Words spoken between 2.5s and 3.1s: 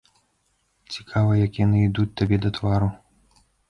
твару?